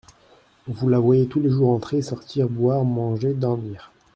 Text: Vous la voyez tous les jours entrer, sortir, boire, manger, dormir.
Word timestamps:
Vous 0.65 0.89
la 0.89 0.97
voyez 0.97 1.27
tous 1.27 1.41
les 1.41 1.51
jours 1.51 1.69
entrer, 1.69 2.01
sortir, 2.01 2.49
boire, 2.49 2.83
manger, 2.85 3.35
dormir. 3.35 3.91